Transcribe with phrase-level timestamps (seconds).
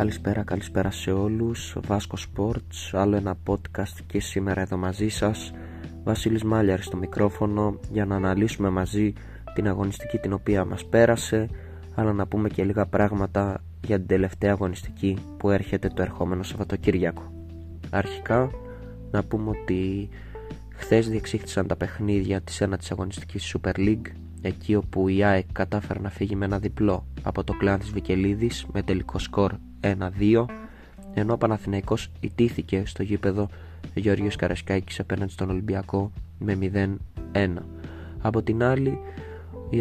[0.00, 1.76] Καλησπέρα, καλησπέρα σε όλους.
[1.86, 5.52] Βάσκο Sports, άλλο ένα podcast και σήμερα εδώ μαζί σας.
[6.04, 9.12] Βασίλης Μάλιαρης στο μικρόφωνο για να αναλύσουμε μαζί
[9.54, 11.48] την αγωνιστική την οποία μας πέρασε
[11.94, 17.32] αλλά να πούμε και λίγα πράγματα για την τελευταία αγωνιστική που έρχεται το ερχόμενο Σαββατοκύριακο.
[17.90, 18.50] Αρχικά
[19.10, 20.08] να πούμε ότι
[20.74, 24.06] χθες διεξήχθησαν τα παιχνίδια της ένατης αγωνιστικής Super League
[24.40, 28.66] εκεί όπου η ΑΕΚ κατάφερε να φύγει με ένα διπλό από το κλάν της Βικελίδης
[28.72, 30.44] με τελικό σκορ 1-2
[31.14, 33.48] ενώ ο Παναθηναϊκός ιτήθηκε στο γήπεδο
[33.94, 36.58] Γεωργίος Καρασκάκης απέναντι στον Ολυμπιακό με
[37.32, 37.54] 0-1
[38.20, 38.98] από την άλλη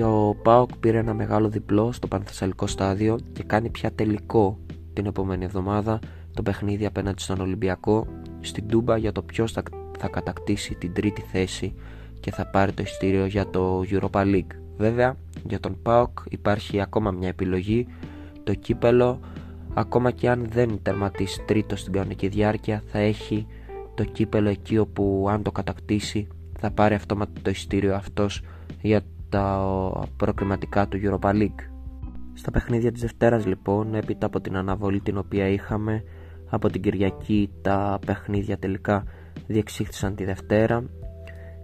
[0.04, 4.60] ο ΠΑΟΚ πήρε ένα μεγάλο διπλό στο Πανθεσσαλικό στάδιο και κάνει πια τελικό
[4.94, 6.00] την επόμενη εβδομάδα
[6.34, 8.08] το παιχνίδι απέναντι στον Ολυμπιακό
[8.40, 9.64] στην Τούμπα για το ποιος θα,
[10.00, 11.74] θα κατακτήσει την τρίτη θέση
[12.20, 14.54] και θα πάρει το ειστήριο για το Europa League.
[14.78, 17.88] Βέβαια, για τον ΠΑΟΚ υπάρχει ακόμα μια επιλογή,
[18.44, 19.20] το κύπελο,
[19.74, 23.48] ακόμα και αν δεν τερματίσει τρίτο στην κανονική διάρκεια, θα έχει
[23.96, 26.28] το κύπελο εκεί όπου αν το κατακτήσει
[26.60, 28.42] θα πάρει αυτόματα το ειστήριο αυτός
[28.82, 29.72] για τα
[30.18, 31.62] προκριματικά του Europa League.
[32.34, 36.04] Στα παιχνίδια της Δευτέρας λοιπόν, έπειτα από την αναβολή την οποία είχαμε,
[36.50, 39.04] από την Κυριακή τα παιχνίδια τελικά
[39.48, 40.84] διεξήχθησαν τη Δευτέρα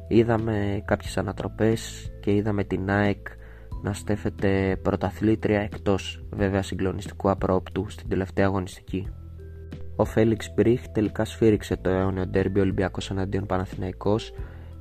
[0.07, 3.27] είδαμε κάποιες ανατροπές και είδαμε την ΑΕΚ
[3.81, 9.07] να στέφεται πρωταθλήτρια εκτός βέβαια συγκλονιστικού απρόπτου στην τελευταία αγωνιστική.
[9.95, 14.33] Ο Φέλιξ Μπριχ τελικά σφύριξε το αιώνιο ντέρμπι Ολυμπιακός εναντίον Παναθηναϊκός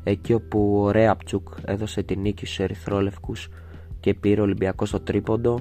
[0.04, 3.48] εκεί όπου ο Ρέαπτσουκ έδωσε την νίκη στους Ερυθρόλευκους
[4.00, 5.60] και πήρε ο Ολυμπιακός στο τρίποντο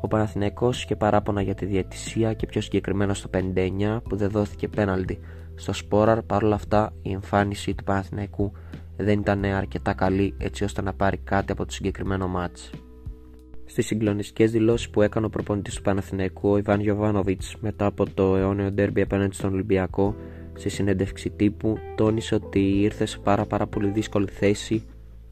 [0.00, 4.68] ο Παναθηναϊκός είχε παράπονα για τη διαιτησία και πιο συγκεκριμένα στο 59 που δεν δόθηκε
[4.68, 5.18] πέναλτι
[5.54, 8.52] στο Σπόραρ παρόλα αυτά η εμφάνιση του Παναθηναϊκού
[8.96, 12.70] δεν ήταν αρκετά καλή έτσι ώστε να πάρει κάτι από το συγκεκριμένο μάτς.
[13.64, 18.36] Στις συγκλονιστικές δηλώσεις που έκανε ο προπονητής του Παναθηναϊκού, ο Ιβάν Γιοβάνοβιτ, μετά από το
[18.36, 20.14] αιώνιο ντέρμπι απέναντι στον Ολυμπιακό,
[20.54, 24.82] στη συνέντευξη τύπου, τόνισε ότι ήρθε σε πάρα, πάρα πολύ δύσκολη θέση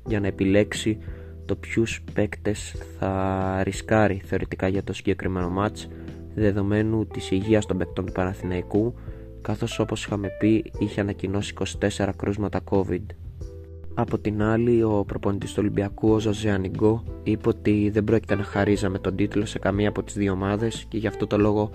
[0.06, 0.98] για να επιλέξει
[1.44, 5.88] το ποιους παίκτες θα ρισκάρει θεωρητικά για το συγκεκριμένο μάτς
[6.34, 8.94] δεδομένου της υγείας των παίκτων του Παναθηναϊκού
[9.40, 11.54] καθώς όπως είχαμε πει είχε ανακοινώσει
[11.98, 13.02] 24 κρούσματα COVID.
[13.94, 18.42] Από την άλλη, ο προπονητής του Ολυμπιακού, ο Ζωζέ Ανιγκό, είπε ότι δεν πρόκειται να
[18.42, 21.70] χαρίζαμε τον τίτλο σε καμία από τις δύο ομάδες και γι' αυτό το λόγο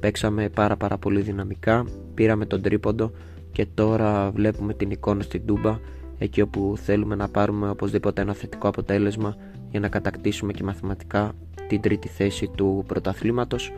[0.00, 3.10] παίξαμε πάρα πάρα πολύ δυναμικά, πήραμε τον τρίποντο
[3.52, 5.78] και τώρα βλέπουμε την εικόνα στην Τούμπα
[6.18, 9.36] εκεί όπου θέλουμε να πάρουμε οπωσδήποτε ένα θετικό αποτέλεσμα
[9.70, 11.32] για να κατακτήσουμε και μαθηματικά
[11.68, 13.72] την τρίτη θέση του πρωταθλήματος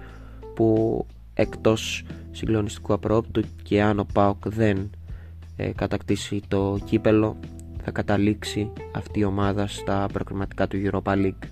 [0.54, 4.90] που εκτός συγκλονιστικού απρόπτου και αν ο ΠΑΟΚ δεν
[5.56, 7.36] ε, κατακτήσει το κύπελο
[7.86, 11.48] θα καταλήξει αυτή η ομάδα στα προκριματικά του Europa League.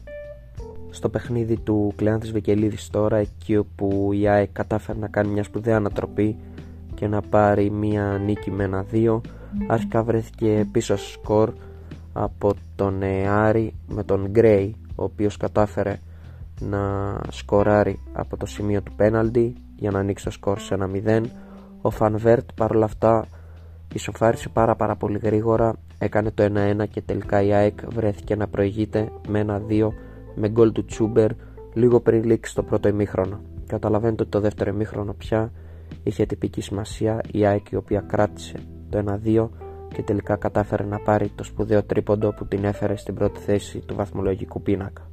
[0.90, 5.76] Στο παιχνίδι του Κλεάνθης Βικελίδης τώρα, εκεί όπου η ΑΕΚ κατάφερε να κάνει μια σπουδαία
[5.76, 6.36] ανατροπή
[6.94, 9.20] και να πάρει μια νίκη με ένα δύο,
[9.66, 11.52] αρχικά βρέθηκε πίσω σκορ
[12.12, 15.98] από τον Άρη με τον Γκρέι, ο οποίος κατάφερε
[16.60, 21.22] να σκοράρει από το σημείο του πέναλτι για να ανοίξει το σκορ σε ένα 0.
[21.80, 23.26] Ο Φανβέρτ παρόλα αυτά
[23.92, 25.74] ισοφάρισε πάρα πάρα πολύ γρήγορα
[26.04, 29.88] έκανε το 1-1 και τελικά η ΑΕΚ βρέθηκε να προηγείται με ένα 2
[30.34, 31.30] με γκολ του Τσούμπερ
[31.74, 33.40] λίγο πριν λήξει το πρώτο ημίχρονο.
[33.66, 35.52] Καταλαβαίνετε ότι το δεύτερο ημίχρονο πια
[36.02, 38.56] είχε τυπική σημασία η ΑΕΚ η οποία κράτησε
[38.90, 39.48] το 1-2
[39.94, 43.94] και τελικά κατάφερε να πάρει το σπουδαίο τρίποντο που την έφερε στην πρώτη θέση του
[43.94, 45.08] βαθμολογικού πίνακα.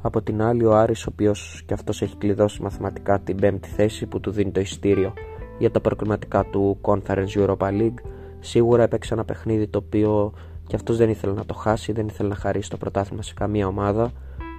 [0.00, 4.06] Από την άλλη ο Άρης ο οποίος και αυτός έχει κλειδώσει μαθηματικά την πέμπτη θέση
[4.06, 5.12] που του δίνει το ειστήριο
[5.58, 8.00] για τα προκριματικά του Conference Europa League
[8.40, 10.32] σίγουρα έπαιξε ένα παιχνίδι το οποίο
[10.66, 13.66] και αυτός δεν ήθελε να το χάσει, δεν ήθελε να χαρίσει το πρωτάθλημα σε καμία
[13.66, 14.12] ομάδα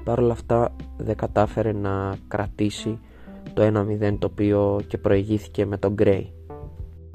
[0.03, 3.00] Παρ' όλα αυτά δεν κατάφερε να κρατήσει
[3.53, 6.34] το 1-0 το οποίο και προηγήθηκε με τον Γκρέι.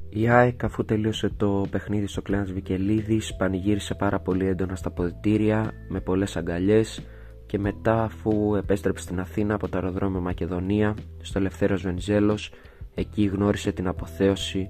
[0.08, 5.72] Η ΑΕΚ αφού τελείωσε το παιχνίδι στο Κλένας Βικελίδης πανηγύρισε πάρα πολύ έντονα στα ποδητήρια
[5.88, 7.02] με πολλές αγκαλιές
[7.46, 12.52] και μετά αφού επέστρεψε στην Αθήνα από το αεροδρόμιο Μακεδονία στο Ελευθέρος Βενιζέλος
[12.94, 14.68] εκεί γνώρισε την αποθέωση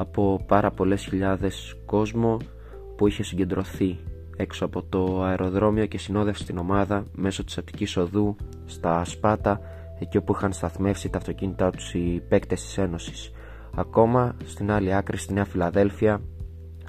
[0.00, 2.36] από πάρα πολλές χιλιάδες κόσμο
[2.96, 3.98] που είχε συγκεντρωθεί
[4.36, 8.36] έξω από το αεροδρόμιο και συνόδευσε την ομάδα μέσω της Αττικής Οδού
[8.66, 9.60] στα Σπάτα
[10.00, 13.30] εκεί όπου είχαν σταθμεύσει τα αυτοκίνητά τους οι παίκτες της Ένωσης.
[13.74, 16.20] Ακόμα στην άλλη άκρη στη Νέα Φιλαδέλφια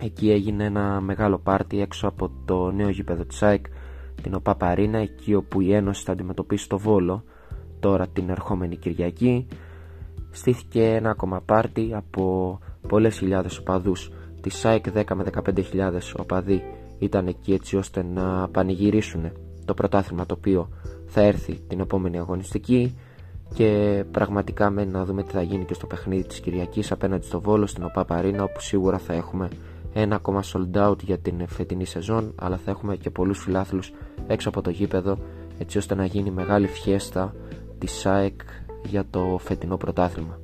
[0.01, 3.65] εκεί έγινε ένα μεγάλο πάρτι έξω από το νέο γήπεδο της ΑΕΚ
[4.21, 7.23] την ΟΠΑΠΑΡΙΝΑ εκεί όπου η Ένωση θα αντιμετωπίσει το Βόλο
[7.79, 9.47] τώρα την ερχόμενη Κυριακή
[10.31, 14.11] στήθηκε ένα ακόμα πάρτι από πολλές χιλιάδες οπαδούς.
[14.41, 15.61] Της ΣΑΕΚ 10 με 15.000
[16.19, 16.63] οπαδοί
[16.99, 19.31] ήταν εκεί έτσι ώστε να πανηγυρίσουν
[19.65, 20.69] το πρωτάθλημα το οποίο
[21.05, 22.97] θα έρθει την επόμενη αγωνιστική
[23.53, 27.41] και πραγματικά μένει να δούμε τι θα γίνει και στο παιχνίδι της Κυριακής απέναντι στο
[27.41, 29.49] Βόλο στην ΟΠΑ Παρίνα όπου σίγουρα θα έχουμε
[29.93, 33.91] ένα ακόμα sold out για την φετινή σεζόν αλλά θα έχουμε και πολλούς φιλάθλους
[34.27, 35.17] έξω από το γήπεδο
[35.57, 37.35] έτσι ώστε να γίνει μεγάλη φιέστα
[37.77, 38.41] της ΣΑΕΚ
[38.85, 40.39] για το φετινό πρωτάθλημα.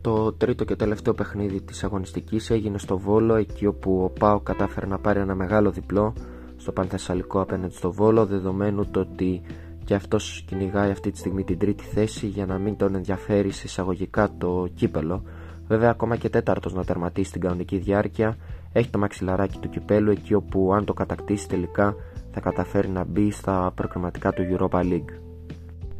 [0.00, 4.86] Το τρίτο και τελευταίο παιχνίδι της αγωνιστικής έγινε στο Βόλο εκεί όπου ο Πάο κατάφερε
[4.86, 6.12] να πάρει ένα μεγάλο διπλό
[6.56, 9.42] στο Πανθεσσαλικό απέναντι στο Βόλο δεδομένου το ότι
[9.84, 13.62] και αυτός κυνηγάει αυτή τη στιγμή την τρίτη θέση για να μην τον ενδιαφέρει σε
[13.66, 15.22] εισαγωγικά το κύπελο
[15.68, 18.36] βέβαια ακόμα και τέταρτος να τερματίσει την κανονική διάρκεια
[18.72, 21.94] έχει το μαξιλαράκι του κυπέλου εκεί όπου αν το κατακτήσει τελικά
[22.30, 25.25] θα καταφέρει να μπει στα προκριματικά του Europa League.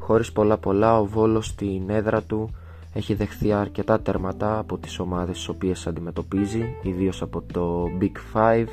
[0.06, 2.50] Χωρίς πολλά πολλά ο Βόλος στην έδρα του
[2.92, 8.66] έχει δεχθεί αρκετά τερματά από τις ομάδες τις οποίες αντιμετωπίζει ιδίως από το Big Five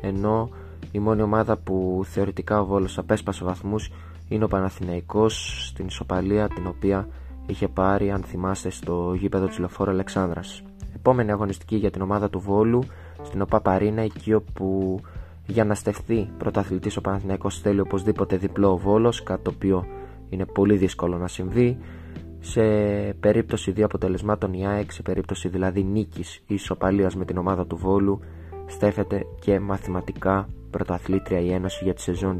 [0.00, 0.48] ενώ
[0.92, 3.90] η μόνη ομάδα που θεωρητικά ο Βόλος απέσπασε βαθμούς
[4.28, 7.08] είναι ο Παναθηναϊκός στην ισοπαλία την οποία
[7.46, 10.62] είχε πάρει αν θυμάστε στο γήπεδο της Λεωφόρου Αλεξάνδρας.
[10.94, 12.82] Επόμενη αγωνιστική για την ομάδα του Βόλου
[13.22, 15.00] στην ΟΠΑ Παρίνα εκεί όπου
[15.46, 19.86] για να στεφθεί πρωταθλητής ο Παναθηναϊκός θέλει οπωσδήποτε διπλό ο Βόλος κάτι το οποίο
[20.32, 21.78] είναι πολύ δύσκολο να συμβεί
[22.40, 22.62] σε
[23.20, 27.76] περίπτωση δύο αποτελεσμάτων η ΑΕΚ σε περίπτωση δηλαδή νίκης ή ισοπαλίας με την ομάδα του
[27.76, 28.20] Βόλου
[28.66, 32.38] στέφεται και μαθηματικά πρωταθλήτρια η Ένωση για τη σεζόν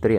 [0.00, 0.18] 2022-2023.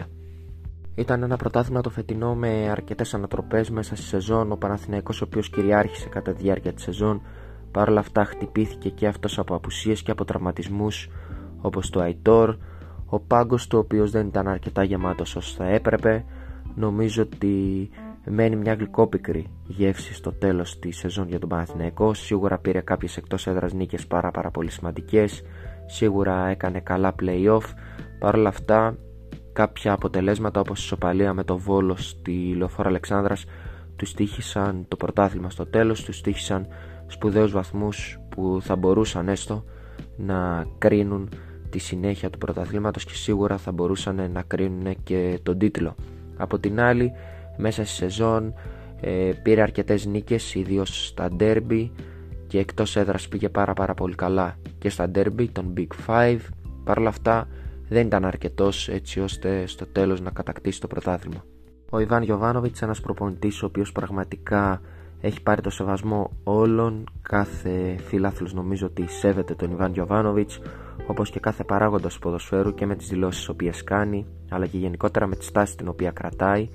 [0.96, 4.52] Ήταν ένα πρωτάθλημα το φετινό με αρκετές ανατροπές μέσα στη σεζόν.
[4.52, 7.22] Ο Παναθηναϊκός ο οποίος κυριάρχησε κατά τη διάρκεια της σεζόν
[7.76, 11.10] Παρ' όλα αυτά χτυπήθηκε και αυτός από απουσίες και από τραυματισμούς
[11.62, 12.58] όπως το Αϊτόρ,
[13.06, 16.26] ο πάγκος του ο οποίος δεν ήταν αρκετά γεμάτος όσο θα έπρεπε.
[16.76, 17.90] Νομίζω ότι
[18.26, 22.14] μένει μια γλυκόπικρη γεύση στο τέλος της σεζόν για τον Παναθηναϊκό.
[22.14, 25.44] Σίγουρα πήρε κάποιες εκτός έδρας νίκες πάρα πάρα πολύ σημαντικές.
[25.86, 27.64] Σίγουρα έκανε καλά play-off.
[28.20, 28.98] Παρ' όλα αυτά
[29.54, 33.46] κάποια αποτελέσματα όπως η σοπαλία με το Βόλο στη Λεωφόρα Αλεξάνδρας
[33.96, 36.68] τους στήχησαν το πρωτάθλημα στο τέλος, τους στήχησαν
[37.08, 39.64] σπουδαίους βαθμούς που θα μπορούσαν έστω
[40.18, 41.30] να κρίνουν
[41.76, 45.96] τη συνέχεια του πρωταθλήματος και σίγουρα θα μπορούσαν να κρίνουν και τον τίτλο.
[46.38, 47.12] Από την άλλη,
[47.58, 48.54] μέσα στη σεζόν
[49.02, 51.92] ε, πήρε αρκετές νίκες, ιδίως στα ντέρμπι
[52.48, 56.40] και εκτός έδρας πήγε πάρα πάρα πολύ καλά και στα ντέρμπι των Big Five.
[56.84, 57.48] Παρ' όλα αυτά
[57.88, 61.44] δεν ήταν αρκετός έτσι ώστε στο τέλος να κατακτήσει το πρωτάθλημα.
[61.90, 64.82] Ο Ιβάν Γιωβάνοβιτς, ένας προπονητής ο οποίος πραγματικά
[65.22, 70.60] έχει πάρει το σεβασμό όλων κάθε φίλαθλος νομίζω ότι σέβεται τον Ιβάν Γιωβάνοβιτς
[71.08, 74.78] όπως και κάθε παράγοντας του ποδοσφαίρου και με τις δηλώσεις τις οποίες κάνει αλλά και
[74.78, 76.70] γενικότερα με τη στάση την οποία κρατάει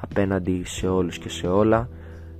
[0.00, 1.88] απέναντι σε όλους και σε όλα.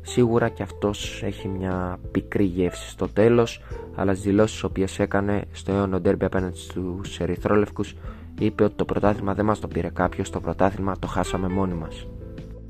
[0.02, 3.62] Σίγουρα και αυτός έχει μια πικρή γεύση στο τέλος
[3.94, 7.94] αλλά τις δηλώσεις τις οποίες έκανε στο αιώνο ντέρμπι απέναντι στους ερυθρόλευκους
[8.38, 12.06] είπε ότι το πρωτάθλημα δεν μας το πήρε κάποιος το πρωτάθλημα το χάσαμε μόνοι μας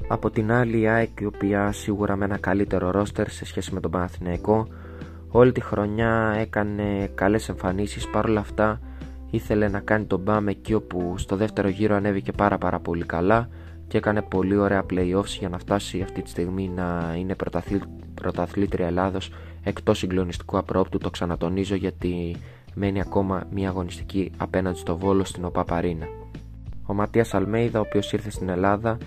[0.09, 3.81] από την άλλη η ΑΕΚ η οποία σίγουρα με ένα καλύτερο ρόστερ σε σχέση με
[3.81, 4.69] τον Παναθηναϊκό
[5.29, 8.81] όλη τη χρονιά έκανε καλές εμφανίσεις παρόλα αυτά
[9.31, 13.49] ήθελε να κάνει τον μπαμ εκεί όπου στο δεύτερο γύρο ανέβηκε πάρα πάρα πολύ καλά
[13.89, 17.81] και έκανε πολύ ωραία playoffs για να φτάσει αυτή τη στιγμή να είναι πρωταθλή,
[18.15, 19.31] πρωταθλήτρια Ελλάδος
[19.63, 22.37] εκτός συγκλονιστικού απρόπτου το ξανατονίζω γιατί
[22.75, 26.07] μένει ακόμα μια αγωνιστική απέναντι στο Βόλο στην ΟΠΑ Παρίνα.
[26.87, 28.99] Ο Ματίας Αλμέιδα ο οποίος ήρθε στην Ελλάδα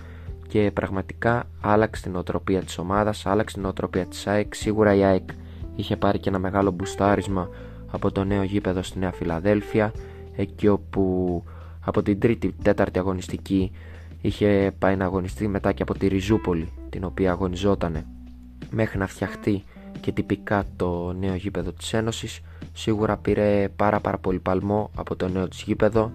[0.48, 4.54] και πραγματικά άλλαξε την οτροπία της ομάδας, άλλαξε την οτροπία της ΑΕΚ.
[4.54, 5.28] Σίγουρα η ΑΕΚ
[5.76, 7.48] είχε πάρει και ένα μεγάλο μπουστάρισμα
[7.90, 9.92] από το νέο γήπεδο στη Νέα Φιλαδέλφια,
[10.36, 11.44] εκεί όπου
[11.80, 13.72] από την τρίτη τέταρτη αγωνιστική
[14.20, 18.06] είχε πάει να αγωνιστεί μετά και από τη Ριζούπολη, την οποία αγωνιζόταν
[18.70, 19.64] μέχρι να φτιαχτεί
[20.00, 22.40] και τυπικά το νέο γήπεδο της Ένωσης.
[22.72, 26.12] Σίγουρα πήρε πάρα πάρα πολύ παλμό από το νέο της γήπεδο,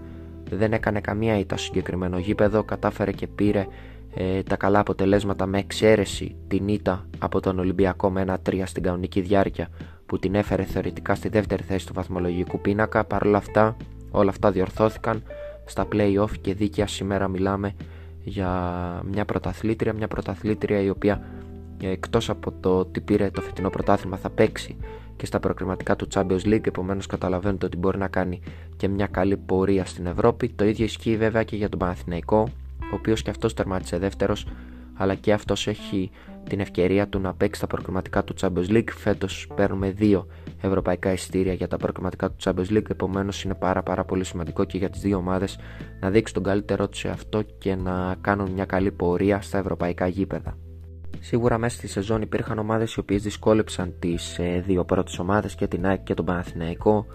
[0.50, 3.68] δεν έκανε καμία ήττα στο συγκεκριμένο γήπεδο, κατάφερε και πήρε
[4.16, 8.84] ε, τα καλά αποτελέσματα με εξαίρεση την ήττα από τον Ολυμπιακό με ένα 3 στην
[8.84, 9.70] κανονική διάρκεια
[10.06, 13.04] που την έφερε θεωρητικά στη δεύτερη θέση του βαθμολογικού πίνακα.
[13.06, 13.78] Παρ' όλα αυτά,
[14.12, 15.24] όλα αυτά διορθώθηκαν.
[15.66, 17.76] Στα play-off και δίκαια σήμερα μιλάμε
[18.24, 18.50] για
[19.12, 21.22] μια πρωταθλήτρια, μια πρωταθλήτρια η οποία
[21.82, 24.78] ε, εκτός από το ότι πήρε το φετινό πρωτάθλημα θα παίξει
[25.16, 26.68] και στα προκριματικά του Champions League.
[26.68, 28.42] Επομένως καταλαβαίνετε ότι μπορεί να κάνει
[28.78, 30.50] και μια καλή πορεία στην Ευρώπη.
[30.50, 32.48] Το ίδιο ισχύει βέβαια και για τον Παναθηναϊκό
[32.94, 34.46] ο οποίος και αυτός τερμάτισε δεύτερος
[34.94, 36.12] αλλά και αυτός έχει
[36.50, 38.90] την ευκαιρία του να παίξει τα προκριματικά του Champions League.
[38.98, 40.28] Φέτος παίρνουμε δύο
[40.62, 44.78] ευρωπαϊκά εισιτήρια για τα προκριματικά του Champions League, επομένως είναι πάρα πάρα πολύ σημαντικό και
[44.78, 45.60] για τις δύο ομάδες
[46.00, 50.08] να δείξει τον καλύτερό τους σε αυτό και να κάνουν μια καλή πορεία στα ευρωπαϊκά
[50.08, 50.58] γήπεδα.
[51.20, 55.68] Σίγουρα μέσα στη σεζόν υπήρχαν ομάδες οι οποίες δυσκόλεψαν τις ε, δύο πρώτες ομάδες και
[55.68, 57.06] την ΑΕΚ και τον Παναθηναϊκό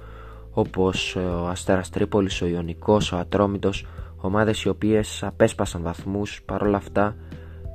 [0.50, 3.86] όπως ε, ο Αστέρας Τρίπολης, ο Ιωνικός, ο Ατρόμητος
[4.20, 7.16] ομάδες οι οποίες απέσπασαν βαθμούς παρόλα αυτά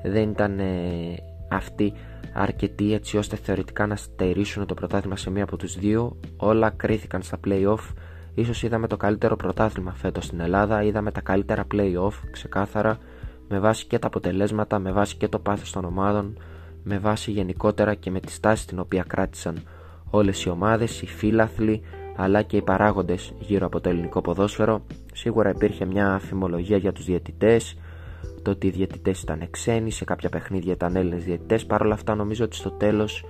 [0.04, 1.16] δεν ήταν ε,
[1.50, 1.94] αυτοί
[2.34, 6.20] αρκετοί έτσι ώστε θεωρητικά να στερήσουν το πρωτάθλημα σε μία από τους δύο.
[6.38, 7.94] Όλα κρίθηκαν στα play-off.
[8.34, 12.98] Ίσως είδαμε το καλύτερο πρωτάθλημα φέτος στην Ελλάδα είδαμε τα καλύτερα play-off ξεκάθαρα
[13.48, 16.38] με βάση και τα αποτελέσματα με βάση και το πάθος των ομάδων
[16.84, 19.64] με βάση γενικότερα και με τη στάση την οποία κράτησαν
[20.10, 21.82] όλες οι ομάδες, οι φίλαθλοι
[22.16, 24.82] αλλά και οι παράγοντες γύρω από το ελληνικό ποδόσφαιρο.
[25.14, 27.78] Σίγουρα υπήρχε μια αφημολογία για τους διαιτητές
[28.42, 31.66] το ότι οι διαιτητές ήταν ξένοι σε κάποια παιχνίδια ήταν Έλληνες διαιτητές.
[31.66, 33.26] Παρ' όλα αυτά νομίζω ότι στο τέλος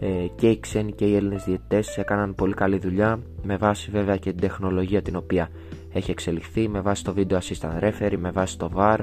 [0.00, 4.16] ε, και οι ξένοι και οι Έλληνες διαιτητές έκαναν πολύ καλή δουλειά με βάση βέβαια
[4.16, 5.48] και την τεχνολογία την οποία
[5.92, 8.98] έχει εξελιχθεί με βάση το video assistant referee, με βάση το VAR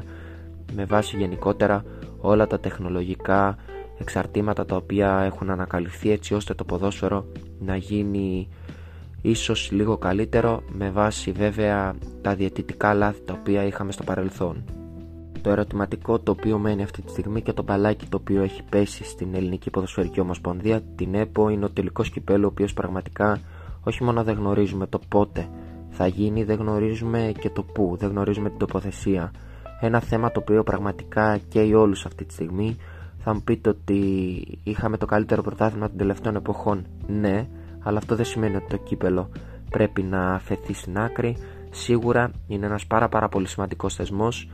[0.73, 1.83] με βάση γενικότερα
[2.17, 3.57] όλα τα τεχνολογικά
[3.99, 7.25] εξαρτήματα τα οποία έχουν ανακαλυφθεί έτσι ώστε το ποδόσφαιρο
[7.59, 8.47] να γίνει
[9.29, 14.63] ίσως λίγο καλύτερο με βάση βέβαια τα διαιτητικά λάθη τα οποία είχαμε στο παρελθόν.
[15.41, 19.03] Το ερωτηματικό το οποίο μένει αυτή τη στιγμή και το μπαλάκι το οποίο έχει πέσει
[19.03, 23.39] στην Ελληνική Ποδοσφαιρική Ομοσπονδία, την ΕΠΟ, είναι ο τελικός κυπέλο, ο οποίος πραγματικά
[23.83, 25.47] όχι μόνο δεν γνωρίζουμε το πότε
[25.89, 29.31] θα γίνει, δεν γνωρίζουμε και το πού, δεν γνωρίζουμε την τοποθεσία.
[29.81, 32.75] Ένα θέμα το οποίο πραγματικά καίει όλους αυτή τη στιγμή.
[33.17, 33.99] Θα μου πείτε ότι
[34.63, 36.85] είχαμε το καλύτερο πρωτάθλημα των τελευταίων εποχών.
[37.07, 37.47] Ναι,
[37.85, 39.29] αλλά αυτό δεν σημαίνει ότι το κύπελο
[39.69, 41.37] πρέπει να αφαιθεί στην άκρη.
[41.71, 44.49] Σίγουρα είναι ένας πάρα πάρα πολύ σημαντικός θεσμός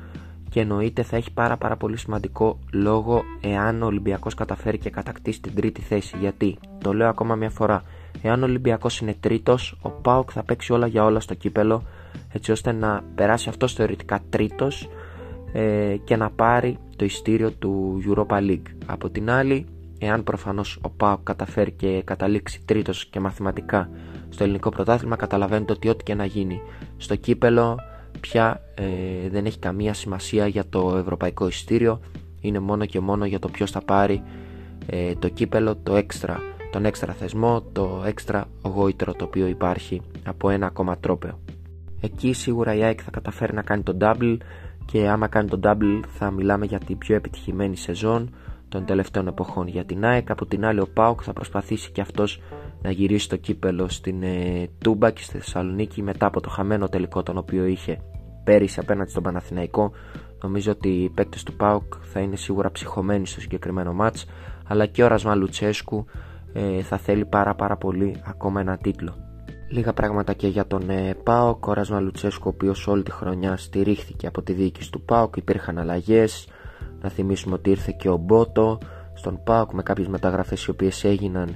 [0.50, 5.42] και εννοείται θα έχει πάρα πάρα πολύ σημαντικό λόγο εάν ο Ολυμπιακός καταφέρει και κατακτήσει
[5.42, 6.18] την τρίτη θέση.
[6.20, 7.84] Γιατί, το λέω ακόμα μια φορά,
[8.22, 11.84] εάν ο Ολυμπιακός είναι τρίτος, ο ΠΑΟΚ θα παίξει όλα για όλα στο κύπελο
[12.32, 14.90] έτσι ώστε να περάσει αυτός θεωρητικά τρίτος
[15.54, 18.68] ε, και να πάρει το ειστήριο του Europa League.
[18.86, 19.66] Από την άλλη,
[20.04, 23.90] εάν προφανώς ο ΠΑΟΚ καταφέρει και καταλήξει τρίτος και μαθηματικά
[24.30, 26.62] στο ελληνικό πρωτάθλημα, καταλαβαίνετε ότι ό,τι και να γίνει
[26.98, 27.80] στο κύπελο
[28.20, 32.00] πια ε, δεν έχει καμία σημασία για το ευρωπαϊκό ειστήριο
[32.42, 34.24] είναι μόνο και μόνο για το ποιος θα πάρει
[34.86, 36.40] ε, το κύπελο, το έξτρα,
[36.72, 41.40] τον έξτρα θεσμό, το έξτρα γόητρο το οποίο υπάρχει από ένα ακόμα τρόπεο.
[42.02, 44.38] Εκεί σίγουρα η ΑΕΚ θα καταφέρει να κάνει το double
[44.86, 48.30] και άμα κάνει το double θα μιλάμε για την πιο επιτυχημένη σεζόν
[48.72, 50.30] των τελευταίων εποχών για την ΑΕΚ.
[50.32, 52.42] Από την άλλη ο ΠΑΟΚ θα προσπαθήσει και αυτός
[52.82, 57.24] να γυρίσει το κύπελο στην ε, Τούμπα και στη Θεσσαλονίκη μετά από το χαμένο τελικό
[57.24, 58.02] τον οποίο είχε
[58.44, 59.92] πέρυσι απέναντι στον Παναθηναϊκό.
[60.42, 64.26] Νομίζω ότι οι παίκτες του ΠΑΟΚ θα είναι σίγουρα ψυχωμένοι στο συγκεκριμένο μάτς
[64.68, 66.06] αλλά και ο Ρασμά Λουτσέσκου
[66.54, 69.16] ε, θα θέλει πάρα πάρα πολύ ακόμα ένα τίτλο.
[69.70, 71.68] Λίγα πράγματα και για τον ε, ΠΑΟΚ.
[71.68, 75.78] Ο Ρασμά Λουτσέσκου, ο οποίος όλη τη χρονιά στηρίχθηκε από τη διοίκηση του ΠΑΟΚ, υπήρχαν
[75.78, 76.48] αλλαγές.
[77.02, 78.78] Να θυμίσουμε ότι ήρθε και ο Μπότο
[79.14, 81.56] στον ΠΑΟΚ με κάποιες μεταγραφές οι οποίες έγιναν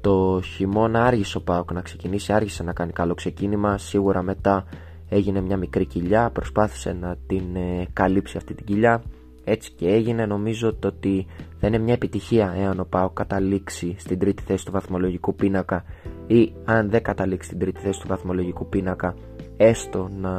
[0.00, 1.04] το χειμώνα.
[1.04, 3.78] Άργησε ο ΠΑΟΚ να ξεκινήσει, άργησε να κάνει καλό ξεκίνημα.
[3.78, 4.64] Σίγουρα μετά
[5.08, 9.02] έγινε μια μικρή κοιλιά, προσπάθησε να την ε, καλύψει αυτή την κοιλιά.
[9.44, 11.26] Έτσι και έγινε, νομίζω το ότι
[11.58, 15.84] θα είναι μια επιτυχία εάν ο ΠΑΟΚ καταλήξει στην τρίτη θέση του βαθμολογικού πίνακα
[16.26, 19.14] ή αν δεν καταλήξει στην τρίτη θέση του βαθμολογικού πίνακα
[19.56, 20.32] έστω να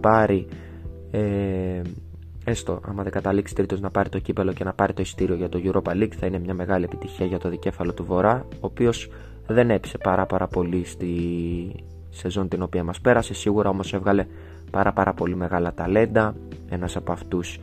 [0.00, 0.46] πάρει
[1.10, 1.80] ε,
[2.48, 5.48] έστω άμα δεν καταλήξει τρίτος να πάρει το κύπελο και να πάρει το ειστήριο για
[5.48, 9.08] το Europa League θα είναι μια μεγάλη επιτυχία για το δικέφαλο του Βορρά ο οποίος
[9.46, 11.14] δεν έπεισε πάρα πάρα πολύ στη
[12.10, 13.34] σεζόν την οποία μας πέρασε.
[13.34, 14.26] Σίγουρα όμως έβγαλε
[14.70, 16.34] πάρα πάρα πολύ μεγάλα ταλέντα.
[16.68, 17.58] Ένας από αυτούς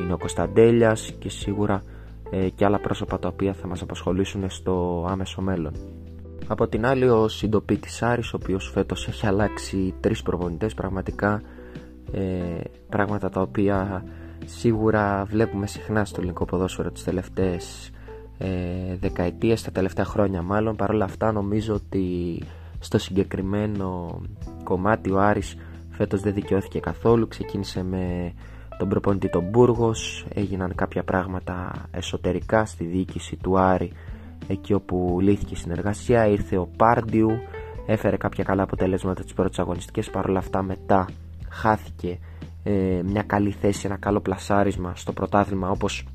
[0.00, 1.82] είναι ο Κωνσταντέλιας και σίγουρα
[2.30, 5.72] ε, και άλλα πρόσωπα τα οποία θα μας απασχολήσουν στο άμεσο μέλλον.
[6.46, 11.42] Από την άλλη ο συντοπίτης Άρης ο οποίος φέτος έχει αλλάξει τρεις προπονητές πραγματικά
[12.12, 14.04] ε, πράγματα τα οποία
[14.48, 17.90] σίγουρα βλέπουμε συχνά στο ελληνικό ποδόσφαιρο τις τελευταίες
[18.38, 18.48] ε,
[19.00, 20.76] δεκαετίες, τα τελευταία χρόνια μάλλον.
[20.76, 22.38] Παρόλα αυτά νομίζω ότι
[22.78, 24.20] στο συγκεκριμένο
[24.64, 25.56] κομμάτι ο Άρης
[25.90, 27.28] φέτος δεν δικαιώθηκε καθόλου.
[27.28, 28.32] Ξεκίνησε με
[28.78, 30.26] τον προπονητή τον Μπούργος.
[30.34, 33.92] Έγιναν κάποια πράγματα εσωτερικά στη διοίκηση του Άρη
[34.46, 36.26] εκεί όπου λύθηκε η συνεργασία.
[36.26, 37.30] Ήρθε ο Πάρντιου
[37.86, 40.10] έφερε κάποια καλά αποτελέσματα τις πρώτες αγωνιστικές.
[40.10, 41.08] Παρόλα αυτά μετά
[41.48, 42.18] χάθηκε
[42.70, 46.06] ε, μια καλή θέση, ένα καλό πλασάρισμα στο πρωτάθλημα όπως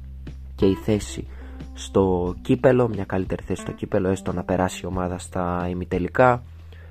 [0.55, 1.27] και η θέση
[1.73, 6.43] στο κύπελο, μια καλύτερη θέση στο κύπελο έστω να περάσει η ομάδα στα ημιτελικά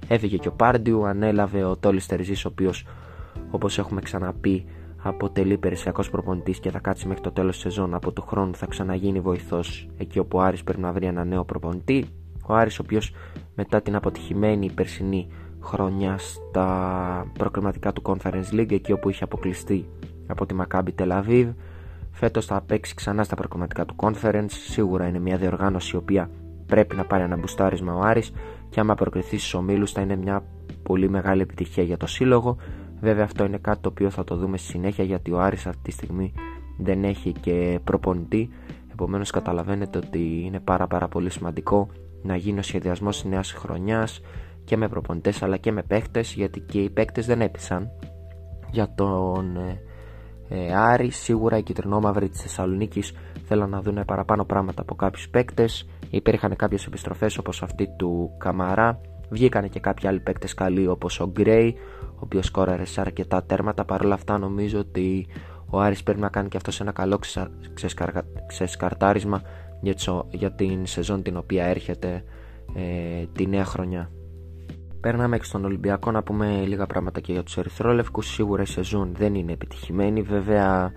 [0.09, 2.87] Έφυγε και ο Πάρντιου, ανέλαβε ο Τόλις Τερζής, ο οποίος
[3.51, 4.65] όπως έχουμε ξαναπεί
[5.03, 7.95] αποτελεί υπηρεσιακός προπονητής και θα κάτσει μέχρι το τέλος της σεζόν.
[7.95, 11.45] Από του χρόνου θα ξαναγίνει βοηθός εκεί όπου ο Άρης πρέπει να βρει ένα νέο
[11.45, 12.05] προπονητή.
[12.47, 13.15] Ο Άρης ο οποίος
[13.55, 15.29] μετά την αποτυχημένη περσινή
[15.63, 19.89] χρονιά στα προκριματικά του Conference League εκεί όπου είχε αποκλειστεί
[20.27, 21.55] από τη Maccabi Tel Aviv.
[22.11, 24.51] Φέτος θα παίξει ξανά στα προκριματικά του Conference.
[24.51, 26.31] Σίγουρα είναι μια διοργάνωση η οποία
[26.67, 28.33] πρέπει να πάρει ένα μπουστάρισμα ο Άρης
[28.69, 30.45] και άμα προκριθεί στους ομίλους θα είναι μια
[30.83, 32.57] πολύ μεγάλη επιτυχία για το σύλλογο.
[33.01, 35.83] Βέβαια αυτό είναι κάτι το οποίο θα το δούμε στη συνέχεια γιατί ο Άρης αυτή
[35.83, 36.33] τη στιγμή
[36.79, 38.51] δεν έχει και προπονητή.
[38.93, 41.89] Επομένως καταλαβαίνετε ότι είναι πάρα πάρα πολύ σημαντικό
[42.23, 44.21] να γίνει ο σχεδιασμός της νέας χρονιάς
[44.65, 47.91] και με προπονητές αλλά και με παίχτες γιατί και οι παίχτες δεν έπεισαν.
[48.71, 49.81] Για τον ε,
[50.49, 53.13] ε, Άρη σίγουρα οι κυτρινόμαυροι της Θεσσαλονίκης
[53.45, 55.89] θέλαν να δουν παραπάνω πράγματα από κάποιους παίκτες.
[56.11, 59.01] Υπήρχαν κάποιες επιστροφές όπως αυτή του Καμαρά.
[59.31, 63.85] Βγήκαν και κάποιοι άλλοι παίκτες καλοί όπως ο Γκρέι ο οποίος σκόραρε σε αρκετά τέρματα.
[63.85, 65.27] Παρόλα αυτά νομίζω ότι
[65.71, 67.21] ο Άρης πρέπει να κάνει και αυτός ένα καλό
[68.47, 69.43] ξεσκαρτάρισμα
[70.31, 72.25] για την σεζόν την οποία έρχεται
[72.75, 74.11] ε, τη νέα χρονιά.
[75.03, 78.27] Παίρναμε και στον Ολυμπιακό να πούμε λίγα πράγματα και για τους Ερυθρόλευκους.
[78.27, 80.23] Σίγουρα η σεζόν δεν είναι επιτυχημένη.
[80.23, 80.93] Βέβαια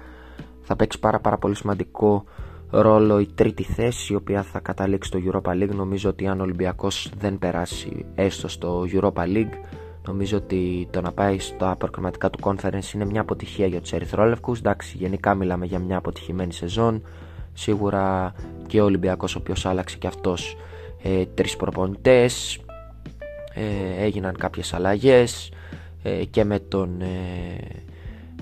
[0.62, 2.24] θα παίξει πάρα πάρα πολύ σημαντικό
[2.70, 5.76] ρόλο η τρίτη θέση η οποία θα καταλήξει στο Europa League.
[5.76, 9.54] Νομίζω ότι αν ο Ολυμπιακός δεν περάσει έστω στο Europa League
[10.08, 14.60] νομίζω ότι το να πάει στα προκριματικά του conference είναι μια αποτυχία για τους Ερυθρόλευκους.
[14.60, 17.02] Εντάξει, γενικά μιλάμε για μια αποτυχημένη σεζόν.
[17.54, 18.34] Σίγουρα
[18.68, 20.58] και ο Ολυμπιακός ο οποίος άλλαξε και αυτός
[21.04, 22.60] ε, τρεις προπονητές
[23.56, 25.52] ε, έγιναν κάποιες αλλαγές
[26.04, 27.06] ε, και με τον ε,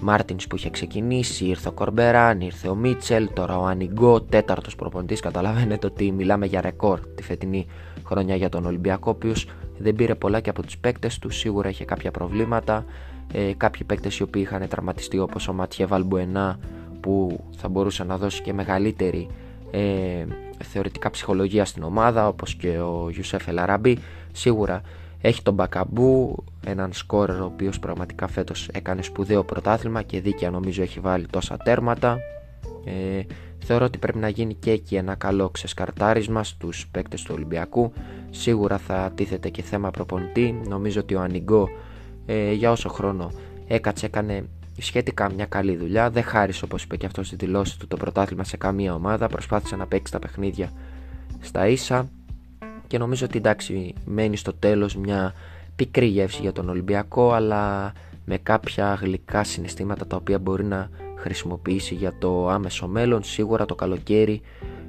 [0.01, 5.19] Μάρτινς που είχε ξεκινήσει ήρθε ο Κορμπεράν, ήρθε ο Μίτσελ τώρα ο Ανιγκό, τέταρτος προπονητής.
[5.19, 7.65] Καταλαβαίνετε ότι μιλάμε για ρεκόρ τη φετινή
[8.05, 11.29] χρονιά για τον Ολυμπιακό ο οποίος δεν πήρε πολλά και από τους παίκτες του.
[11.29, 12.85] Σίγουρα είχε κάποια προβλήματα.
[13.33, 16.59] Ε, κάποιοι παίκτες οι οποίοι είχαν τραυματιστεί όπως ο Ματιέ Βαλμπουενά
[16.99, 19.27] που θα μπορούσε να δώσει και μεγαλύτερη
[19.71, 20.25] ε,
[20.63, 23.97] θεωρητικά ψυχολογία στην ομάδα όπως και ο Ιουσέφ Ελαραμπή.
[24.31, 24.81] Σίγουρα
[25.25, 30.81] έχει τον Μπακαμπού έναν σκόρερ ο οποίος πραγματικά φέτος έκανε σπουδαίο πρωτάθλημα και δίκαια νομίζω
[30.81, 32.17] έχει βάλει τόσα τέρματα
[32.85, 33.21] ε,
[33.65, 37.93] θεωρώ ότι πρέπει να γίνει και εκεί ένα καλό ξεσκαρτάρισμα στους παίκτες του Ολυμπιακού
[38.29, 41.69] σίγουρα θα τίθεται και θέμα προπονητή νομίζω ότι ο Ανιγκό
[42.25, 43.31] ε, για όσο χρόνο
[43.67, 44.45] έκατσε έκανε
[44.77, 46.09] σχετικά μια καλή δουλειά.
[46.09, 49.27] Δεν χάρισε όπως είπε και αυτός στη δηλώση του το πρωτάθλημα σε καμία ομάδα.
[49.27, 50.71] Προσπάθησε να παίξει τα παιχνίδια
[51.39, 52.09] στα ίσα
[52.93, 55.33] και νομίζω ότι εντάξει μένει στο τέλος μια
[55.75, 57.93] πικρή γεύση για τον Ολυμπιακό αλλά
[58.25, 63.23] με κάποια γλυκά συναισθήματα τα οποία μπορεί να χρησιμοποιήσει για το άμεσο μέλλον.
[63.23, 64.41] Σίγουρα το καλοκαίρι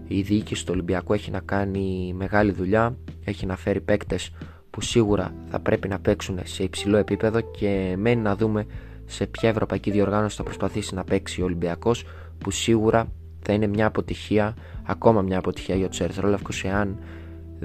[0.07, 4.31] η διοίκηση του Ολυμπιακού έχει να κάνει μεγάλη δουλειά, έχει να φέρει παίκτες
[4.71, 8.67] που σίγουρα θα πρέπει να παίξουν σε υψηλό επίπεδο και μένει να δούμε
[9.07, 12.05] σε ποια ευρωπαϊκή διοργάνωση θα προσπαθήσει να παίξει ο Ολυμπιακός
[12.39, 13.13] που σίγουρα
[13.43, 16.99] θα είναι μια αποτυχία, ακόμα μια αποτυχία για τους Ερυθρόλευκους εάν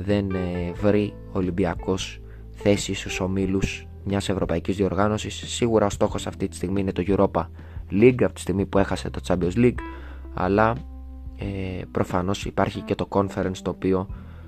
[0.05, 5.35] δεν ε, βρει ο Ολυμπιακός θέση στους ομίλους μιας ευρωπαϊκής διοργάνωσης.
[5.35, 7.47] Σίγουρα ο στόχος αυτή τη στιγμή είναι το Europa
[7.91, 9.79] League από τη στιγμή που έχασε το Champions League
[10.33, 10.75] αλλά
[11.37, 14.07] ε, προφανώς υπάρχει και το Conference το οποίο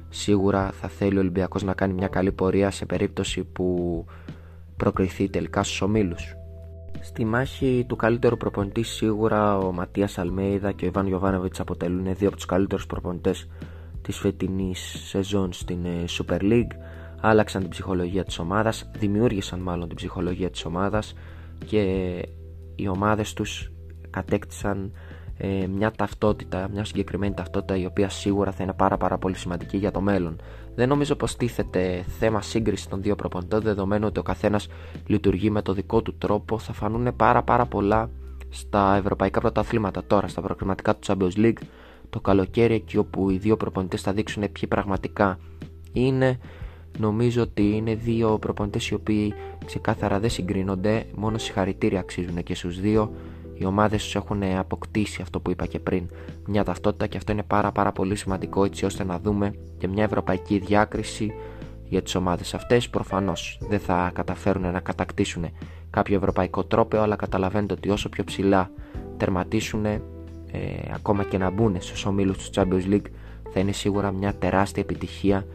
[0.10, 4.06] σίγουρα θα θέλει ο Ολυμπιακός να κάνει μια καλή πορεία σε περίπτωση που
[4.78, 6.36] προκριθεί τελικά στους ομίλους.
[7.02, 12.28] Στη μάχη του καλύτερου προπονητή σίγουρα ο Ματίας Αλμέιδα και ο Ιβάν Γιωβάνοβιτς αποτελούν δύο
[12.28, 13.48] από τους καλύτερους προπονητές
[14.02, 16.72] της φετινής σεζόν στην ε, Super League.
[17.22, 21.14] Άλλαξαν την ψυχολογία της ομάδας δημιούργησαν μάλλον την ψυχολογία της ομάδας
[21.66, 21.82] και
[22.76, 23.72] οι ομάδες τους
[24.10, 24.92] κατέκτησαν
[25.38, 29.78] ε, μια ταυτότητα, μια συγκεκριμένη ταυτότητα η οποία σίγουρα θα είναι πάρα πάρα πολύ σημαντική
[29.78, 30.42] για το μέλλον.
[30.76, 34.68] Δεν νομίζω πως τίθεται θέμα σύγκρισης των δύο προπονητών δεδομένου ότι ο καθένας
[35.06, 36.60] λειτουργεί με το δικό του τρόπο.
[36.60, 38.10] Θα φανούν πάρα πάρα πολλά
[38.50, 40.04] στα ευρωπαϊκά πρωταθλήματα.
[40.08, 41.62] Τώρα, στα προκριματικά του Champions League
[42.12, 45.40] το καλοκαίρι εκεί όπου οι δύο προπονητές θα δείξουν ποιοι πραγματικά
[45.94, 46.40] είναι
[47.00, 49.34] νομίζω ότι είναι δύο προπονητές οι οποίοι
[49.66, 53.12] ξεκάθαρα δεν συγκρίνονται μόνο συγχαρητήρια αξίζουν και στους δύο
[53.54, 56.10] οι ομάδες τους έχουν αποκτήσει αυτό που είπα και πριν,
[56.46, 60.04] μια ταυτότητα και αυτό είναι πάρα πάρα πολύ σημαντικό έτσι ώστε να δούμε και μια
[60.04, 61.34] ευρωπαϊκή διάκριση
[61.92, 62.90] για τις ομάδες αυτές.
[62.90, 65.46] Προφανώς δεν θα καταφέρουν να κατακτήσουν
[65.90, 68.72] κάποιο ευρωπαϊκό τρόπο, αλλά καταλαβαίνετε ότι όσο πιο ψηλά
[69.18, 69.86] τερματίσουν,
[70.52, 73.10] ε, ακόμα και να μπουν στους ομίλους του Champions League,
[73.54, 75.46] θα είναι σίγουρα μια τεράστια επιτυχία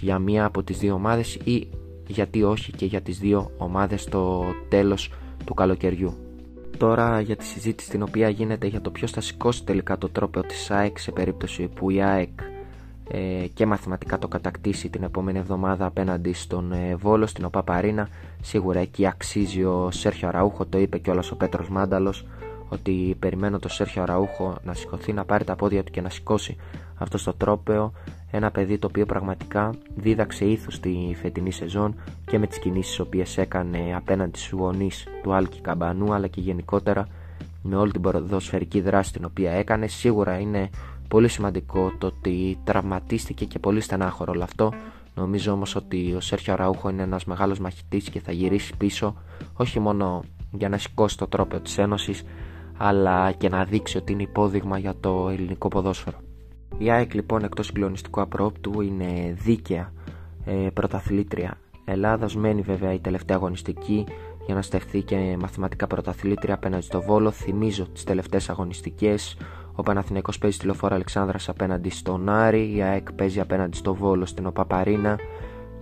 [0.00, 1.68] για μία από τις δύο ομάδες ή
[2.06, 5.12] γιατί όχι και για τις δύο ομάδες στο τέλος
[5.44, 6.14] του καλοκαιριού
[6.80, 10.40] τώρα για τη συζήτηση την οποία γίνεται για το ποιος θα σηκώσει τελικά το τρόπο
[10.40, 12.28] της ΑΕΚ σε περίπτωση που η ΑΕΚ
[13.10, 18.08] ε, και μαθηματικά το κατακτήσει την επόμενη εβδομάδα απέναντι στον ε, Βόλο, στην ΟΠΑΠΑΡΗΝΑ.
[18.42, 22.26] Σίγουρα εκεί αξίζει ο Σέρχιο Αραούχο, το είπε κιόλας ο Πέτρος Μάνταλος,
[22.70, 26.56] ότι περιμένω το Σέρχιο Αραούχο να σηκωθεί, να πάρει τα πόδια του και να σηκώσει
[26.98, 27.92] αυτό το τρόπεο
[28.30, 31.94] ένα παιδί το οποίο πραγματικά δίδαξε ήθους στη φετινή σεζόν
[32.26, 36.40] και με τις κινήσεις τις οποίες έκανε απέναντι στους γονείς του Άλκη Καμπανού αλλά και
[36.40, 37.06] γενικότερα
[37.62, 39.86] με όλη την ποδοσφαιρική δράση την οποία έκανε.
[39.86, 40.70] Σίγουρα είναι
[41.08, 44.72] πολύ σημαντικό το ότι τραυματίστηκε και πολύ στενάχωρο όλο αυτό.
[45.14, 49.14] Νομίζω όμως ότι ο Σέρχιο Ραούχο είναι ένας μεγάλος μαχητής και θα γυρίσει πίσω
[49.54, 52.24] όχι μόνο για να σηκώσει το τρόπο της Ένωσης
[52.82, 56.18] αλλά και να δείξει ότι είναι υπόδειγμα για το ελληνικό ποδόσφαιρο.
[56.78, 59.92] Η ΑΕΚ λοιπόν εκτός συγκλονιστικού απρόπτου είναι δίκαια
[60.44, 64.06] ε, πρωταθλήτρια Ελλάδας μένει βέβαια η τελευταία αγωνιστική
[64.46, 67.30] για να στεφθεί και μαθηματικά πρωταθλήτρια απέναντι στο Βόλο.
[67.30, 69.36] Θυμίζω τις τελευταίες αγωνιστικές
[69.74, 74.26] ο Παναθηναϊκός παίζει στη Λεωφόρα Αλεξάνδρας απέναντι στον Άρη, η ΑΕΚ παίζει απέναντι στο Βόλο
[74.26, 75.18] στην Οπαπαρίνα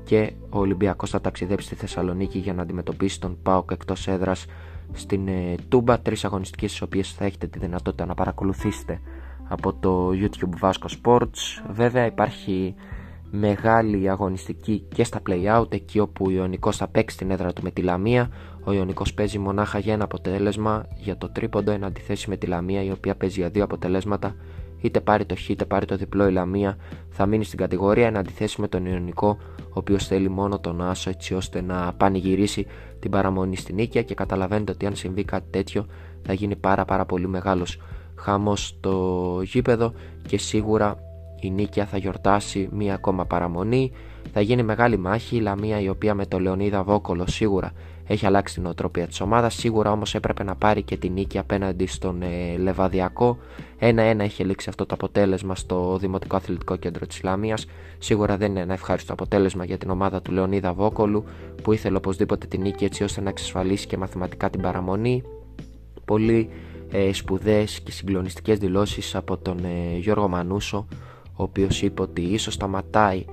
[0.05, 4.47] και ο Ολυμπιακός θα ταξιδέψει στη Θεσσαλονίκη για να αντιμετωπίσει τον ΠΑΟΚ εκτός έδρας
[4.93, 6.01] στην ε, Τούμπα.
[6.01, 9.01] Τρεις αγωνιστικές τις οποίες θα έχετε τη δυνατότητα να παρακολουθήσετε
[9.49, 11.63] από το YouTube Vasco Sports.
[11.71, 12.75] Βέβαια υπάρχει
[13.31, 17.71] μεγάλη αγωνιστική και στα play-out εκεί όπου ο Ιωνικός θα παίξει την έδρα του με
[17.71, 18.31] τη Λαμία
[18.65, 22.83] ο Ιωνικός παίζει μονάχα για ένα αποτέλεσμα για το τρίποντο εν αντιθέσει με τη Λαμία
[22.83, 24.35] η οποία παίζει για δύο αποτελέσματα
[24.81, 26.77] είτε πάρει το χ είτε πάρει το διπλό η Λαμία
[27.11, 31.11] θα μείνει στην κατηγορία εν αντιθέσει με τον Ιωνικό ο οποίος θέλει μόνο τον Άσο
[31.11, 32.67] έτσι ώστε να πανηγυρίσει
[32.99, 35.87] την παραμονή στην Νίκαια και καταλαβαίνετε ότι αν συμβεί κάτι τέτοιο
[36.23, 37.81] θα γίνει πάρα πάρα πολύ μεγάλος
[38.15, 39.93] χαμός στο γήπεδο
[40.27, 40.99] και σίγουρα
[41.41, 43.93] η Νίκαια θα γιορτάσει μία ακόμα παραμονή.
[44.33, 45.37] Θα γίνει μεγάλη μάχη.
[45.37, 47.73] Η Λαμία, η οποία με το Λεωνίδα Βόκολο σίγουρα
[48.09, 49.55] έχει αλλάξει την οτροπία της ομάδας.
[49.55, 53.39] Σίγουρα όμως έπρεπε να πάρει και την νίκη απέναντι στον ε, Λεβαδιακό.
[53.79, 57.59] Ένα-ένα είχε λήξει αυτό το αποτέλεσμα στο Δημοτικό Αθλητικό Κέντρο της Λαμία.
[57.99, 61.25] Σίγουρα δεν είναι ένα ευχάριστο αποτέλεσμα για την ομάδα του Λεωνίδα Βόκολου
[61.63, 65.23] που ήθελε οπωσδήποτε την νίκη έτσι ώστε να εξασφαλίσει και μαθηματικά την παραμονή.
[66.05, 66.51] Πολύ
[66.91, 70.87] ε, σπουδαίες και συγκλονιστικές δηλώσεις από τον ε, Γιώργο Μανούσο
[71.39, 73.25] ο οποίος είπε ότι ίσως σταματάει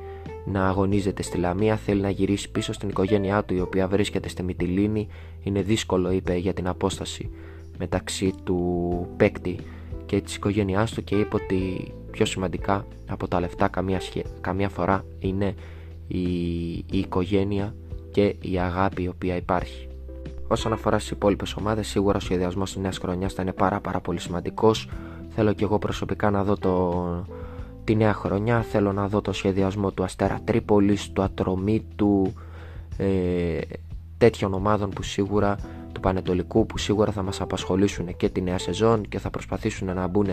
[0.45, 4.43] να αγωνίζεται στη Λαμία, θέλει να γυρίσει πίσω στην οικογένειά του η οποία βρίσκεται στη
[4.43, 5.07] Μυτιλίνη.
[5.43, 7.29] Είναι δύσκολο είπε για την απόσταση
[7.77, 9.59] μεταξύ του παίκτη
[10.05, 14.01] και της οικογένειάς του και είπε ότι πιο σημαντικά από τα λεφτά καμία,
[14.41, 15.55] καμία φορά είναι
[16.07, 16.21] η,
[16.73, 17.75] η οικογένεια
[18.11, 19.87] και η αγάπη η οποία υπάρχει.
[20.47, 23.99] Όσον αφορά στις υπόλοιπες ομάδες, σίγουρα ο σχεδιασμός της νέας χρονιάς θα είναι πάρα, πάρα
[23.99, 24.89] πολύ σημαντικός.
[25.29, 27.25] Θέλω και εγώ προσωπικά να δω το,
[27.85, 32.33] τη νέα χρονιά θέλω να δω το σχεδιασμό του Αστέρα Τρίπολης, του Ατρωμίτου
[32.97, 33.59] ε,
[34.17, 35.57] τέτοιων ομάδων που σίγουρα
[35.91, 40.07] του Πανετολικού που σίγουρα θα μας απασχολήσουν και τη νέα σεζόν και θα προσπαθήσουν να
[40.07, 40.27] μπουν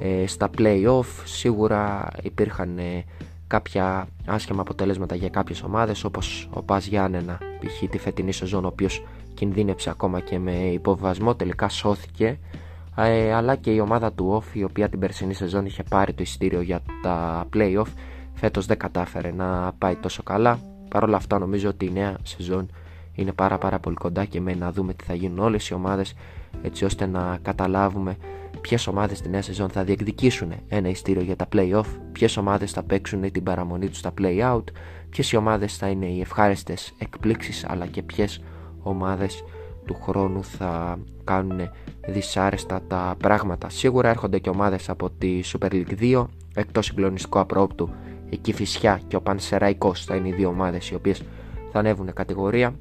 [0.00, 3.04] ε, στα play-off σίγουρα υπήρχαν ε,
[3.46, 7.90] κάποια άσχημα αποτελέσματα για κάποιες ομάδες όπως ο Πας Γιάννενα π.χ.
[7.90, 12.36] τη φετινή σεζόν ο οποίος κινδύνεψε ακόμα και με υποβασμό τελικά σώθηκε ε,
[13.34, 16.60] αλλά και η ομάδα του Off η οποία την περσινή σεζόν είχε πάρει το εισιτήριο
[16.60, 17.86] για τα playoff
[18.34, 20.58] φέτος δεν κατάφερε να πάει τόσο καλά.
[20.88, 22.70] Παρ' όλα αυτά νομίζω ότι η νέα σεζόν
[23.14, 26.14] είναι πάρα πάρα πολύ κοντά και με να δούμε τι θα γίνουν όλες οι ομάδες
[26.62, 28.16] έτσι ώστε να καταλάβουμε
[28.60, 32.82] ποιες ομάδες τη νέα σεζόν θα διεκδικήσουν ένα ειστήριο για τα playoff, ποιες ομάδες θα
[32.82, 34.64] παίξουν την παραμονή τους στα play-out,
[35.10, 38.42] ποιες οι ομάδες θα είναι οι ευχάριστες εκπλήξεις, αλλά και ποιες
[38.82, 39.44] ομάδες
[39.90, 41.60] του χρόνου θα κάνουν
[42.08, 43.68] δυσάρεστα τα πράγματα.
[43.68, 46.24] Σίγουρα έρχονται και ομάδες από τη Super League 2
[46.54, 47.90] εκτός συγκλονιστικού απρόπτου
[48.28, 51.22] η Κηφισιά και ο Πανσεραϊκός θα είναι οι δύο ομάδες οι οποίες
[51.72, 52.74] θα ανέβουν κατηγορία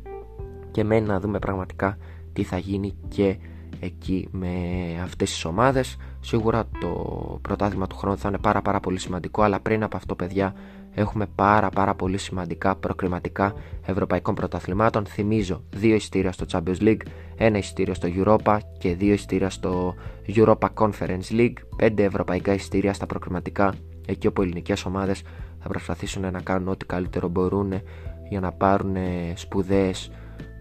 [0.72, 1.98] και μένει να δούμε πραγματικά
[2.34, 3.38] τι θα γίνει και
[3.80, 4.50] εκεί με
[5.04, 6.89] αυτές τις ομάδες σίγουρα το
[7.41, 10.54] πρωτάθλημα του χρόνου θα είναι πάρα πάρα πολύ σημαντικό αλλά πριν από αυτό παιδιά
[10.99, 13.53] έχουμε πάρα πάρα πολύ σημαντικά προκριματικά
[13.85, 15.05] ευρωπαϊκών πρωταθλημάτων.
[15.05, 17.01] Θυμίζω δύο ειστήρια στο Champions League,
[17.38, 19.95] ένα ειστήριο στο Europa και δύο ειστήρια στο
[20.27, 23.73] Europa Conference League, πέντε ευρωπαϊκά ειστήρια στα προκριματικά
[24.05, 25.21] εκεί όπου οι ελληνικές ομάδες
[25.59, 27.73] θα προσπαθήσουν να κάνουν ό,τι καλύτερο μπορούν
[28.29, 28.95] για να πάρουν
[29.33, 30.12] σπουδαίες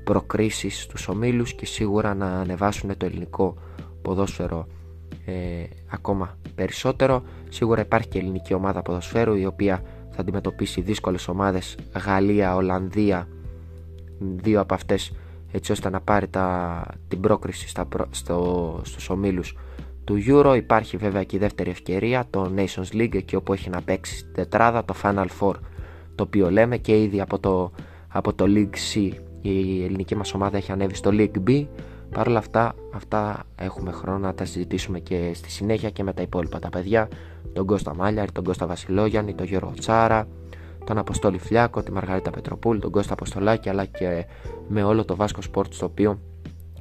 [0.05, 3.57] προκρίσεις στους ομίλους και σίγουρα να ανεβάσουν το ελληνικό
[4.03, 4.67] ποδόσφαιρο
[5.25, 7.23] ε, ακόμα περισσότερο.
[7.49, 9.83] Σίγουρα υπάρχει και ελληνική ομάδα ποδοσφαίρου η οποία
[10.19, 13.29] θα αντιμετωπίσει δύσκολες ομάδες Γαλλία, Ολλανδία
[14.19, 15.13] δύο από αυτές
[15.53, 19.57] έτσι ώστε να πάρει τα, την πρόκριση στα, στο, στους ομίλους
[20.05, 20.55] του Euro.
[20.57, 24.33] Υπάρχει βέβαια και η δεύτερη ευκαιρία το Nations League εκεί όπου έχει να παίξει στην
[24.33, 25.55] τετράδα το Final Four
[26.15, 27.73] το οποίο λέμε και ήδη από το,
[28.09, 31.67] από το League C η ελληνική μας ομάδα έχει ανέβει στο League B
[32.11, 36.23] Παρ' όλα αυτά, αυτά έχουμε χρόνο να τα συζητήσουμε και στη συνέχεια και με τα
[36.23, 37.09] υπόλοιπα τα παιδιά.
[37.53, 40.29] Τον Κώστα Μάλιαρ, τον Κώστα Βασιλόγιαννη, τον Γιώργο Τσάρα,
[40.85, 44.27] τον Αποστόλη Φλιάκο, τη Μαργαρίτα Πετροπούλη, τον Κώστα Αποστολάκη αλλά και
[44.69, 46.21] με όλο το Βάσκο Σπορτ το οποίο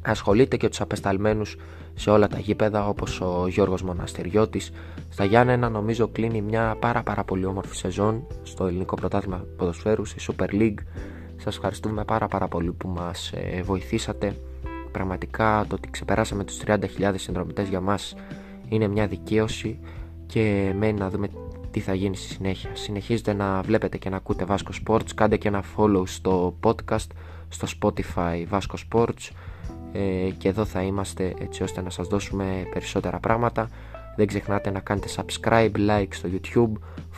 [0.01, 1.57] ασχολείται και τους απεσταλμένους
[1.93, 4.71] σε όλα τα γήπεδα όπως ο Γιώργος Μοναστεριώτης
[5.09, 10.25] στα Γιάννενα νομίζω κλείνει μια πάρα πάρα πολύ όμορφη σεζόν στο ελληνικό πρωτάθλημα ποδοσφαίρου στη
[10.27, 10.77] Super League.
[11.35, 14.35] Σας ευχαριστούμε πάρα πάρα πολύ που μας ε, βοηθήσατε
[14.97, 18.15] πραγματικά το ότι ξεπεράσαμε τους 30.000 συνδρομητές για μας
[18.69, 19.79] είναι μια δικαίωση
[20.25, 21.27] και μένει να δούμε
[21.71, 22.69] τι θα γίνει στη συνέχεια.
[22.73, 27.07] Συνεχίζετε να βλέπετε και να ακούτε Vasco Sports, κάντε και ένα follow στο podcast,
[27.49, 29.29] στο Spotify Vasco Sports
[29.91, 33.69] ε, και εδώ θα είμαστε έτσι ώστε να σας δώσουμε περισσότερα πράγματα
[34.15, 36.71] δεν ξεχνάτε να κάνετε subscribe, like στο YouTube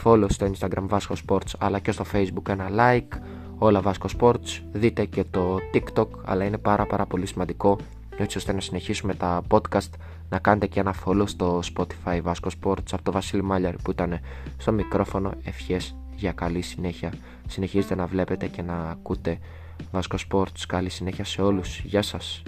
[0.04, 3.18] follow στο Instagram Vasco Sports αλλά και στο Facebook ένα like
[3.60, 7.78] όλα Vasco Sports δείτε και το TikTok αλλά είναι πάρα πάρα πολύ σημαντικό
[8.18, 9.90] έτσι ώστε να συνεχίσουμε τα podcast
[10.30, 14.20] να κάνετε και ένα follow στο Spotify Vasco Sports από το Βασίλη Μάλιαρη που ήταν
[14.58, 15.32] στο μικρόφωνο.
[15.44, 17.14] Ευχές για καλή συνέχεια.
[17.48, 19.40] Συνεχίζετε να βλέπετε και να ακούτε
[19.92, 20.64] Vasco Sports.
[20.68, 21.80] Καλή συνέχεια σε όλους.
[21.80, 22.44] Γεια σας